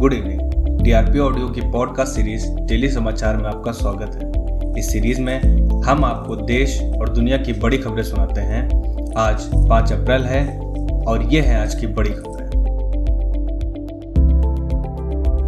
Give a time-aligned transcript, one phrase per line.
[0.00, 0.84] Good evening.
[0.84, 4.32] TRP audio की podcast series daily समाचार में आपका स्वागत है।
[4.78, 5.40] इस सीरीज़ में
[5.82, 8.64] हम आपको देश और दुनिया की बड़ी खबरें सुनाते हैं।
[9.16, 10.60] आज 5 अप्रैल है
[11.06, 12.46] और ये है आज की बड़ी खबरें।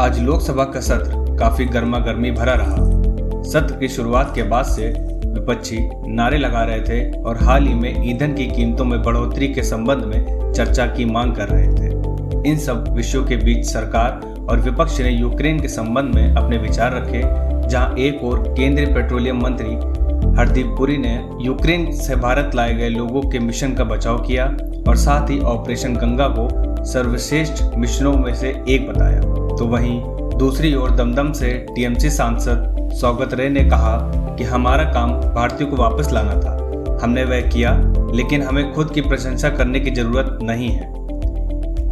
[0.00, 2.76] आज लोकसभा का सत्र काफ़ी गर्मा गर्मी भरा रहा।
[3.42, 4.88] सत्र की शुरुआत के बाद से
[5.26, 9.62] विपक्षी नारे लगा रहे थे और हाल ही में ईंधन की कीमतों में बढ़ोतरी के
[9.62, 11.92] संबंध में चर्चा की मांग कर रहे थे।
[12.50, 16.94] इन सब विषयों के बीच सरकार और विपक्ष ने यूक्रेन के संबंध में अपने विचार
[16.94, 17.22] रखे,
[17.68, 19.74] जहाँ एक और केंद्रीय पेट्रोलियम मंत्री
[20.38, 24.44] हरदीप पुरी ने यूक्रेन से भारत लाए गए लोगों के मिशन का बचाव किया
[24.88, 29.20] और साथ ही ऑपरेशन गंगा को सर्वश्रेष्ठ मिशनों में से एक बताया।
[29.56, 30.00] तो वहीं
[30.38, 33.98] दूसरी ओर दमदम से टीएमसी सांसद सौगत रे ने कहा
[34.38, 36.58] कि हमारा काम भारतीयों को वापस लाना था।
[37.02, 37.76] हमने वह किया,
[38.14, 41.01] लेकिन हमें खुद की प्रशंसा करने की ज़रूरत नहीं है।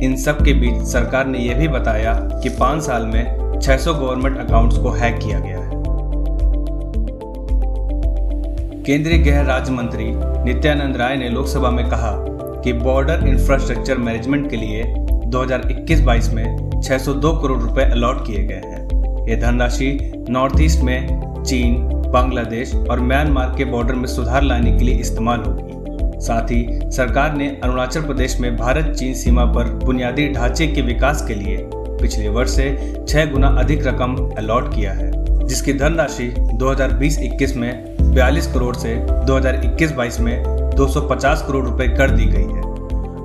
[0.02, 4.38] इन सब के बीच सरकार ने यह भी बताया कि पाँच साल में 600 गवर्नमेंट
[4.38, 5.70] अकाउंट्स को हैक किया गया है।
[8.82, 10.04] केंद्रीय गृह राज्य मंत्री
[10.44, 12.12] नित्यानंद राय ने लोकसभा में कहा
[12.64, 14.84] कि बॉर्डर इंफ्रास्ट्रक्चर मैनेजमेंट के लिए
[15.26, 21.74] 2021-22 में 602 करोड़ रुपए अलॉट किए गए हैं। ये धनराशि नॉर्थ ईस्ट में चीन,
[22.12, 25.79] बांग्लादेश और म्यांमार के बॉर्डर में सुधार लाने के लिए इस्तेमाल होगी।
[26.20, 31.24] साथ ही सरकार ने अरुणाचल प्रदेश में भारत, चीन सीमा पर बुनियादी ढांचे के विकास
[31.28, 35.10] के लिए पिछले वर्ष से छह गुना अधिक रकम अलॉट किया है,
[35.46, 38.94] जिसकी धनराशि 2020-21 में 42 करोड़ से
[39.26, 40.42] 2021-22 में
[40.76, 42.68] 250 करोड़ रुपए कर दी गई है।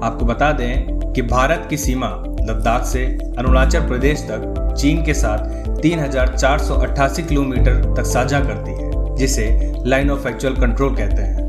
[0.03, 2.09] आपको बता दें कि भारत की सीमा
[2.41, 3.05] लद्दाख से
[3.37, 8.71] अरुणाचल प्रदेश तक चीन के साथ तीन हज़ार चार सौ अट्ठासी किलोमीटर तक साझा करती
[8.71, 11.44] है, जिसे लाइन ऑफ़ एक्चुअल कंट्रोल कहते हैं।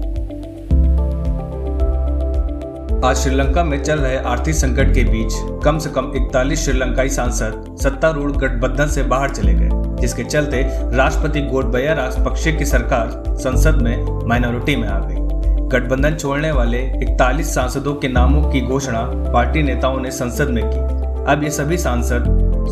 [3.05, 5.33] आज श्रीलंका में चल रहे आर्थिक संकट के बीच
[5.65, 9.69] कम से कम 41 श्रीलंकाई सांसद सत्तारूढ़ गठबंधन से बाहर चले गए,
[10.01, 10.63] जिसके चलते
[10.97, 15.17] राष्ट्रपति गोटबया राजपक्षे की सरकार संसद में माइनॉरिटी में आ गई।
[15.69, 19.03] गठबंधन छोड़ने वाले 41 सांसदों के नामों की घोषणा
[19.33, 22.25] पार्टी नेताओं ने संसद में की। अब ये सभी सांसद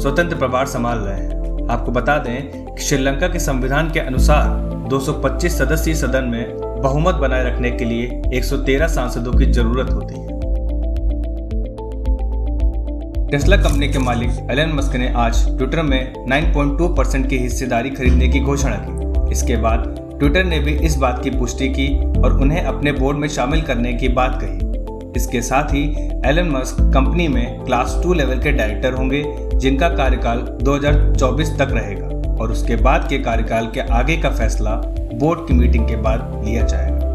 [0.02, 4.48] स्वतंत्र प्रभार संभाल रहे हैं। आपको बता दें कि श्रीलंका के संविधान के अनुसार
[4.88, 10.32] 225 सदस्यीय सदन में बहुमत बनाए रखने के लिए 113 सांसदों की ज़रूरत होती है।
[13.30, 18.28] टेस्ला कंपनी के मालिक एलन मस्क ने आज ट्विटर में 9.2 परसेंट की हिस्सेदारी खरीदने
[18.28, 21.88] की घोषणा की। इसके बाद ट्विटर ने भी इस बात की पुष्टि की
[22.20, 25.82] और उन्हें अपने बोर्ड में शामिल करने की बात कही। इसके साथ ही
[26.26, 29.24] एलन मस्क कंपनी में क्लास टू लेवल के डायरेक्टर होंगे,
[29.54, 32.03] जिनका कार्यकाल 2024 तक रहेगा।
[32.40, 34.74] और उसके बाद के कार्यकाल के आगे का फैसला
[35.14, 37.12] बोर्ड की मीटिंग के बाद लिया जाएगा।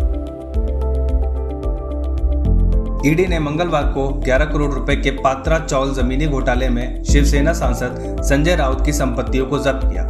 [3.05, 8.21] ईडी ने मंगलवार को 11 करोड़ रुपए के पात्रा चौल जमीनी घोटाले में शिवसेना सांसद
[8.21, 10.03] संजय राउत की संपत्तियों को जब्त किया।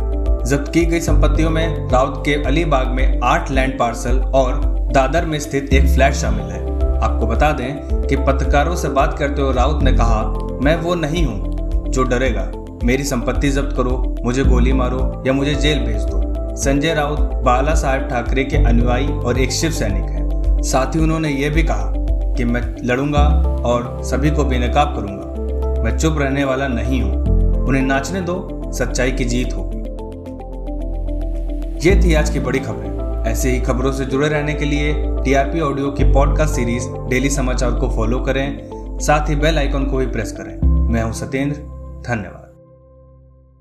[0.46, 4.56] जब्त की गई संपत्तियों में राउत के अलीबाग में आठ लैंड पार्सल और
[4.94, 6.64] दादर में स्थित एक फ्लैट शामिल है।
[7.02, 10.24] आपको बता दें कि पत्रकारों से बात करते हुए राउत ने कहा,
[10.62, 12.52] मैं वो नहीं हूँ जो डरेगा।
[12.84, 16.20] मेरी संपत्ति जब्त करो, मुझे गोली मारो या मुझे जेल भेज दो।
[16.56, 20.30] संजय राउत बाला साहेब ठाकरे के अनुयायी और एक शिव सैनिक है।
[20.62, 21.94] साथ ही उन्होंने ये भी कहा
[22.34, 23.28] कि मैं लड़ूँगा
[23.66, 25.30] और सभी को बेनकाब करूँगा।
[25.84, 27.26] मैं चुप रहने वाला नहीं हूँ।
[27.68, 29.80] उन्हें नाचने दो, सच्चाई की जीत होगी।
[31.90, 33.00] ये थी आज की बड़ी खबरें।
[33.32, 37.72] ऐसे ही खबरों से जुड़े रहने के लिए टीआरपी ऑडियो की पॉडकास्ट सीरीज़ डेली समाचार
[37.72, 38.70] को फॉलो करें।
[39.00, 41.58] साथ ही बेल आइकन को भी प्रेस करें। मैं हूँ सत्येंद्र।
[42.08, 42.39] धन्यवाद।